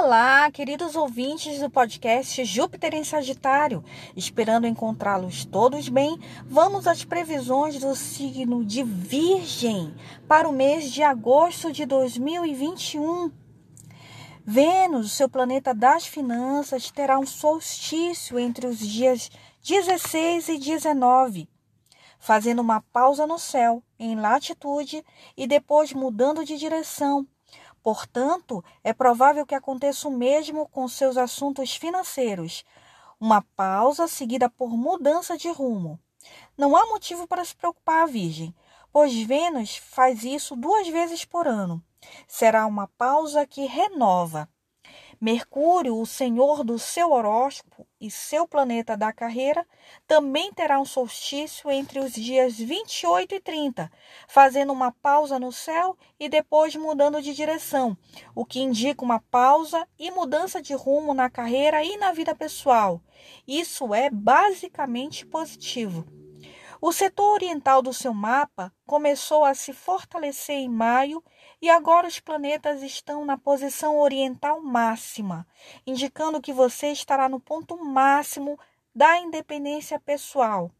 Olá, 0.00 0.48
queridos 0.52 0.94
ouvintes 0.94 1.58
do 1.58 1.68
podcast 1.68 2.44
Júpiter 2.44 2.94
em 2.94 3.02
Sagitário. 3.02 3.82
Esperando 4.16 4.64
encontrá-los 4.64 5.44
todos 5.44 5.88
bem, 5.88 6.16
vamos 6.46 6.86
às 6.86 7.04
previsões 7.04 7.80
do 7.80 7.96
signo 7.96 8.64
de 8.64 8.84
Virgem 8.84 9.92
para 10.28 10.48
o 10.48 10.52
mês 10.52 10.92
de 10.92 11.02
agosto 11.02 11.72
de 11.72 11.84
2021. 11.84 13.32
Vênus, 14.46 15.10
seu 15.10 15.28
planeta 15.28 15.74
das 15.74 16.06
finanças, 16.06 16.92
terá 16.92 17.18
um 17.18 17.26
solstício 17.26 18.38
entre 18.38 18.68
os 18.68 18.78
dias 18.78 19.28
16 19.64 20.48
e 20.48 20.58
19, 20.58 21.48
fazendo 22.20 22.60
uma 22.60 22.80
pausa 22.92 23.26
no 23.26 23.36
céu 23.36 23.82
em 23.98 24.14
latitude 24.14 25.04
e 25.36 25.44
depois 25.44 25.92
mudando 25.92 26.44
de 26.44 26.56
direção 26.56 27.26
Portanto, 27.88 28.62
é 28.84 28.92
provável 28.92 29.46
que 29.46 29.54
aconteça 29.54 30.08
o 30.08 30.10
mesmo 30.10 30.68
com 30.68 30.86
seus 30.86 31.16
assuntos 31.16 31.74
financeiros. 31.74 32.62
Uma 33.18 33.40
pausa 33.56 34.06
seguida 34.06 34.46
por 34.50 34.68
mudança 34.76 35.38
de 35.38 35.50
rumo. 35.50 35.98
Não 36.54 36.76
há 36.76 36.84
motivo 36.84 37.26
para 37.26 37.42
se 37.42 37.56
preocupar, 37.56 38.06
Virgem, 38.06 38.54
pois 38.92 39.18
Vênus 39.22 39.78
faz 39.78 40.22
isso 40.22 40.54
duas 40.54 40.86
vezes 40.86 41.24
por 41.24 41.48
ano. 41.48 41.82
Será 42.26 42.66
uma 42.66 42.88
pausa 42.88 43.46
que 43.46 43.64
renova. 43.64 44.46
Mercúrio, 45.20 45.98
o 45.98 46.06
senhor 46.06 46.62
do 46.62 46.78
seu 46.78 47.10
horóscopo 47.10 47.84
e 48.00 48.08
seu 48.08 48.46
planeta 48.46 48.96
da 48.96 49.12
carreira, 49.12 49.66
também 50.06 50.52
terá 50.52 50.78
um 50.78 50.84
solstício 50.84 51.68
entre 51.72 51.98
os 51.98 52.12
dias 52.12 52.56
28 52.56 53.34
e 53.34 53.40
30, 53.40 53.90
fazendo 54.28 54.72
uma 54.72 54.92
pausa 54.92 55.36
no 55.36 55.50
céu 55.50 55.96
e 56.20 56.28
depois 56.28 56.76
mudando 56.76 57.20
de 57.20 57.34
direção, 57.34 57.98
o 58.32 58.44
que 58.44 58.60
indica 58.60 59.04
uma 59.04 59.18
pausa 59.18 59.88
e 59.98 60.08
mudança 60.12 60.62
de 60.62 60.72
rumo 60.72 61.12
na 61.12 61.28
carreira 61.28 61.82
e 61.82 61.96
na 61.96 62.12
vida 62.12 62.32
pessoal. 62.32 63.00
Isso 63.46 63.92
é 63.92 64.08
basicamente 64.08 65.26
positivo. 65.26 66.06
O 66.80 66.92
setor 66.92 67.34
oriental 67.34 67.82
do 67.82 67.92
seu 67.92 68.14
mapa 68.14 68.72
começou 68.86 69.44
a 69.44 69.52
se 69.52 69.72
fortalecer 69.72 70.54
em 70.54 70.68
maio 70.68 71.22
e 71.60 71.68
agora 71.68 72.06
os 72.06 72.20
planetas 72.20 72.82
estão 72.82 73.24
na 73.24 73.36
posição 73.36 73.98
oriental 73.98 74.60
máxima, 74.60 75.44
indicando 75.84 76.40
que 76.40 76.52
você 76.52 76.92
estará 76.92 77.28
no 77.28 77.40
ponto 77.40 77.76
máximo 77.84 78.56
da 78.94 79.18
independência 79.18 79.98
pessoal. 79.98 80.70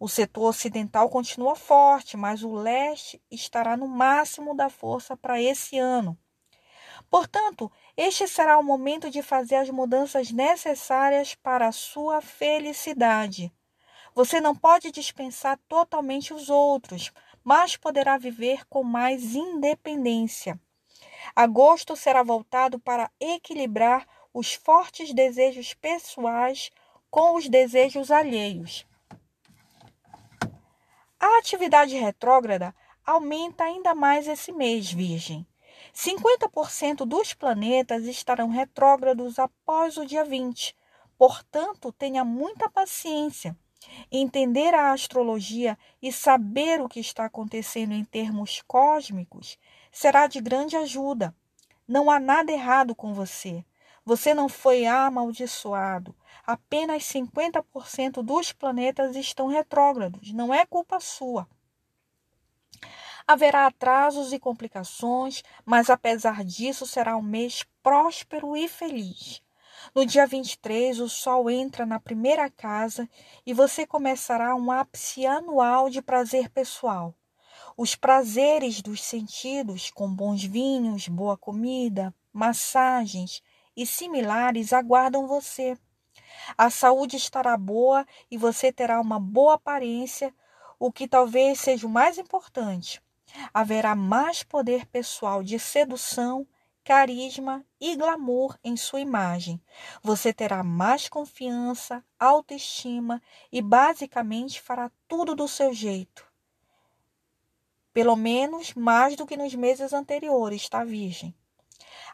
O 0.00 0.08
setor 0.08 0.48
ocidental 0.48 1.10
continua 1.10 1.54
forte, 1.54 2.16
mas 2.16 2.42
o 2.42 2.54
leste 2.54 3.22
estará 3.30 3.76
no 3.76 3.86
máximo 3.86 4.56
da 4.56 4.70
força 4.70 5.14
para 5.14 5.40
esse 5.40 5.78
ano. 5.78 6.18
Portanto, 7.10 7.70
este 7.94 8.26
será 8.26 8.58
o 8.58 8.64
momento 8.64 9.10
de 9.10 9.22
fazer 9.22 9.56
as 9.56 9.68
mudanças 9.68 10.30
necessárias 10.30 11.34
para 11.34 11.68
a 11.68 11.72
sua 11.72 12.22
felicidade. 12.22 13.52
Você 14.14 14.40
não 14.40 14.54
pode 14.54 14.92
dispensar 14.92 15.58
totalmente 15.68 16.32
os 16.32 16.48
outros, 16.48 17.12
mas 17.42 17.76
poderá 17.76 18.16
viver 18.16 18.64
com 18.66 18.84
mais 18.84 19.34
independência. 19.34 20.58
Agosto 21.34 21.96
será 21.96 22.22
voltado 22.22 22.78
para 22.78 23.10
equilibrar 23.18 24.06
os 24.32 24.54
fortes 24.54 25.12
desejos 25.12 25.74
pessoais 25.74 26.70
com 27.10 27.36
os 27.36 27.48
desejos 27.48 28.10
alheios. 28.10 28.86
A 31.18 31.38
atividade 31.38 31.96
retrógrada 31.96 32.74
aumenta 33.04 33.64
ainda 33.64 33.94
mais 33.94 34.28
esse 34.28 34.52
mês, 34.52 34.92
Virgem. 34.92 35.46
50% 35.92 37.04
dos 37.04 37.32
planetas 37.32 38.04
estarão 38.04 38.48
retrógrados 38.48 39.38
após 39.38 39.96
o 39.96 40.06
dia 40.06 40.24
20. 40.24 40.76
Portanto, 41.16 41.92
tenha 41.92 42.24
muita 42.24 42.68
paciência. 42.68 43.56
Entender 44.10 44.74
a 44.74 44.92
astrologia 44.92 45.78
e 46.00 46.12
saber 46.12 46.80
o 46.80 46.88
que 46.88 47.00
está 47.00 47.24
acontecendo 47.24 47.92
em 47.92 48.04
termos 48.04 48.62
cósmicos 48.66 49.58
será 49.90 50.26
de 50.26 50.40
grande 50.40 50.76
ajuda. 50.76 51.34
Não 51.86 52.10
há 52.10 52.18
nada 52.18 52.50
errado 52.50 52.94
com 52.94 53.12
você. 53.12 53.64
Você 54.04 54.34
não 54.34 54.48
foi 54.48 54.86
amaldiçoado. 54.86 56.14
Apenas 56.46 57.04
50% 57.04 58.22
dos 58.22 58.52
planetas 58.52 59.16
estão 59.16 59.46
retrógrados. 59.46 60.32
Não 60.32 60.52
é 60.52 60.66
culpa 60.66 61.00
sua. 61.00 61.48
Haverá 63.26 63.66
atrasos 63.66 64.32
e 64.32 64.38
complicações, 64.38 65.42
mas 65.64 65.88
apesar 65.88 66.44
disso 66.44 66.86
será 66.86 67.16
um 67.16 67.22
mês 67.22 67.64
próspero 67.82 68.54
e 68.56 68.68
feliz. 68.68 69.43
No 69.92 70.06
dia 70.06 70.26
23, 70.26 71.00
o 71.00 71.08
Sol 71.08 71.50
entra 71.50 71.84
na 71.84 71.98
primeira 71.98 72.48
casa 72.48 73.08
e 73.44 73.52
você 73.52 73.84
começará 73.84 74.54
um 74.54 74.70
ápice 74.70 75.26
anual 75.26 75.90
de 75.90 76.00
prazer 76.00 76.48
pessoal. 76.48 77.14
Os 77.76 77.96
prazeres 77.96 78.80
dos 78.80 79.02
sentidos, 79.02 79.90
com 79.90 80.08
bons 80.08 80.44
vinhos, 80.44 81.08
boa 81.08 81.36
comida, 81.36 82.14
massagens 82.32 83.42
e 83.76 83.84
similares, 83.84 84.72
aguardam 84.72 85.26
você. 85.26 85.76
A 86.56 86.70
saúde 86.70 87.16
estará 87.16 87.56
boa 87.56 88.06
e 88.30 88.38
você 88.38 88.72
terá 88.72 89.00
uma 89.00 89.18
boa 89.18 89.54
aparência, 89.54 90.32
o 90.78 90.92
que 90.92 91.08
talvez 91.08 91.60
seja 91.60 91.86
o 91.86 91.90
mais 91.90 92.18
importante. 92.18 93.02
Haverá 93.52 93.96
mais 93.96 94.42
poder 94.42 94.86
pessoal 94.86 95.42
de 95.42 95.58
sedução 95.58 96.46
carisma 96.84 97.64
e 97.80 97.96
glamour 97.96 98.58
em 98.62 98.76
sua 98.76 99.00
imagem. 99.00 99.58
Você 100.02 100.34
terá 100.34 100.62
mais 100.62 101.08
confiança, 101.08 102.04
autoestima 102.20 103.22
e 103.50 103.62
basicamente 103.62 104.60
fará 104.60 104.90
tudo 105.08 105.34
do 105.34 105.48
seu 105.48 105.72
jeito. 105.72 106.26
Pelo 107.92 108.14
menos 108.14 108.74
mais 108.74 109.16
do 109.16 109.26
que 109.26 109.36
nos 109.36 109.54
meses 109.54 109.92
anteriores, 109.92 110.68
tá, 110.68 110.84
Virgem? 110.84 111.34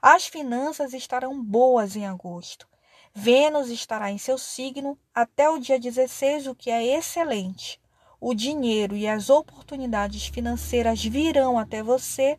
As 0.00 0.26
finanças 0.26 0.94
estarão 0.94 1.42
boas 1.42 1.96
em 1.96 2.06
agosto. 2.06 2.68
Vênus 3.12 3.70
estará 3.70 4.10
em 4.10 4.18
seu 4.18 4.38
signo 4.38 4.96
até 5.12 5.50
o 5.50 5.58
dia 5.58 5.80
16, 5.80 6.46
o 6.46 6.54
que 6.54 6.70
é 6.70 6.96
excelente. 6.96 7.80
O 8.20 8.34
dinheiro 8.34 8.94
e 8.94 9.08
as 9.08 9.30
oportunidades 9.30 10.26
financeiras 10.26 11.02
virão 11.02 11.58
até 11.58 11.82
você 11.82 12.38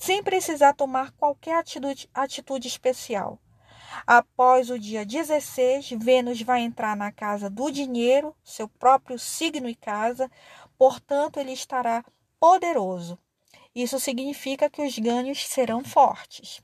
sem 0.00 0.22
precisar 0.22 0.72
tomar 0.72 1.12
qualquer 1.12 1.58
atitude, 1.58 2.08
atitude 2.14 2.66
especial. 2.66 3.38
Após 4.06 4.70
o 4.70 4.78
dia 4.78 5.04
16, 5.04 5.90
Vênus 5.90 6.40
vai 6.40 6.62
entrar 6.62 6.96
na 6.96 7.12
casa 7.12 7.50
do 7.50 7.70
dinheiro, 7.70 8.34
seu 8.42 8.66
próprio 8.66 9.18
signo 9.18 9.68
e 9.68 9.74
casa, 9.74 10.30
portanto, 10.78 11.38
ele 11.38 11.52
estará 11.52 12.02
poderoso. 12.40 13.18
Isso 13.74 14.00
significa 14.00 14.70
que 14.70 14.80
os 14.80 14.98
ganhos 14.98 15.46
serão 15.46 15.84
fortes. 15.84 16.62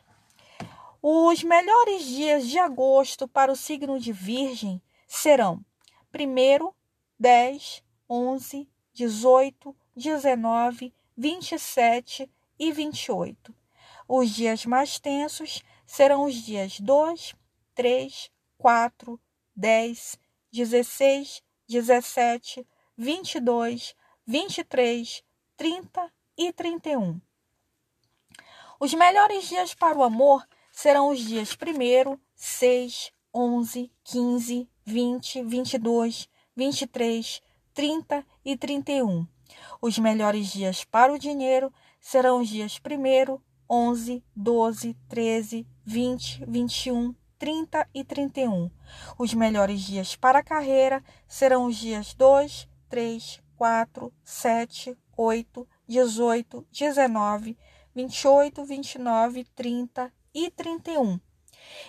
Os 1.03 1.43
melhores 1.43 2.07
dias 2.07 2.49
de 2.49 2.59
agosto 2.59 3.29
para 3.29 3.53
o 3.53 3.57
signo 3.57 4.01
de 4.01 4.13
Virgem 4.13 4.81
serão 5.07 5.63
1, 6.15 6.73
10, 7.21 7.85
11, 8.09 8.69
18, 8.95 9.77
19, 9.95 10.95
27, 11.15 12.31
e 12.59 12.73
28. 12.73 13.55
Os 14.09 14.31
dias 14.31 14.65
mais 14.65 14.99
tensos 14.99 15.63
serão 15.87 16.25
os 16.25 16.35
dias 16.35 16.81
2, 16.81 17.35
3, 17.75 18.31
4, 18.59 19.21
10, 19.55 20.19
16, 20.53 21.43
17, 21.69 22.67
22, 22.97 23.95
23, 24.27 25.25
30 25.57 26.13
e 26.39 26.53
31. 26.53 27.21
Os 28.79 28.93
melhores 28.95 29.49
dias 29.49 29.75
para 29.75 29.97
o 29.97 30.03
amor 30.03 30.47
serão 30.71 31.09
os 31.09 31.21
dias 31.21 31.51
1, 31.55 32.19
6, 32.35 33.13
11, 33.35 33.93
15, 34.05 34.69
20, 34.85 35.43
22, 35.43 36.29
23, 36.55 37.43
30 37.75 38.27
e 38.45 38.57
31. 38.57 39.27
Os 39.81 39.99
melhores 39.99 40.49
dias 40.49 40.85
para 40.85 41.13
o 41.13 41.19
dinheiro 41.19 41.73
serão 42.07 42.39
os 42.39 42.49
dias 42.49 42.81
1, 42.89 43.41
11, 43.69 44.25
12, 44.37 44.97
13, 45.09 45.67
20, 45.85 46.45
21, 46.47 47.13
30 47.37 47.89
e 47.93 48.05
31. 48.05 48.71
Os 49.19 49.35
melhores 49.35 49.81
dias 49.81 50.15
para 50.15 50.39
a 50.39 50.45
carreira 50.45 51.03
serão 51.27 51.67
os 51.67 51.75
dias 51.75 52.15
2, 52.15 52.69
3, 52.89 53.43
4, 53.57 54.13
7, 54.23 54.97
8, 55.17 55.69
18, 55.89 56.67
19, 56.71 57.59
28, 57.93 58.65
29, 58.65 59.45
30 59.57 60.13
e 60.33 60.49
31. 60.53 61.19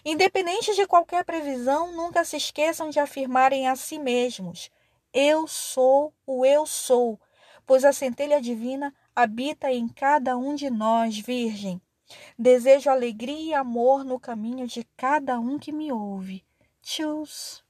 Independente 0.03 0.73
de 0.73 0.87
qualquer 0.87 1.23
previsão, 1.25 1.91
nunca 1.95 2.25
se 2.25 2.37
esqueçam 2.37 2.89
de 2.89 2.99
afirmarem 2.99 3.67
a 3.67 3.75
si 3.75 3.99
mesmos: 3.99 4.71
Eu 5.13 5.47
sou 5.47 6.11
o 6.25 6.43
eu 6.43 6.65
sou, 6.65 7.19
pois 7.67 7.83
a 7.83 7.91
centelha 7.91 8.41
divina 8.41 8.93
habita 9.13 9.69
em 9.69 9.87
cada 9.89 10.37
um 10.37 10.55
de 10.55 10.69
nós, 10.69 11.19
Virgem. 11.19 11.81
Desejo 12.39 12.89
alegria 12.89 13.49
e 13.49 13.53
amor 13.53 14.05
no 14.05 14.17
caminho 14.17 14.65
de 14.65 14.87
cada 14.95 15.37
um 15.37 15.59
que 15.59 15.73
me 15.73 15.91
ouve. 15.91 16.45
Tchus! 16.81 17.66